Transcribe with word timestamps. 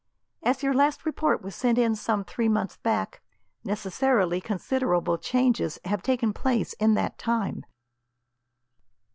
As 0.41 0.63
your 0.63 0.73
last 0.73 1.05
report 1.05 1.43
was 1.43 1.53
sent 1.53 1.77
in 1.77 1.93
some 1.95 2.23
three 2.23 2.49
months 2.49 2.75
back, 2.75 3.21
necessarily 3.63 4.41
considerable 4.41 5.19
changes 5.19 5.77
have 5.85 6.01
taken 6.01 6.33
place, 6.33 6.73
in 6.79 6.95
that 6.95 7.19
time." 7.19 7.63